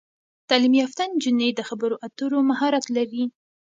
[0.49, 3.23] تعلیم یافته نجونې د خبرو اترو مهارت لري.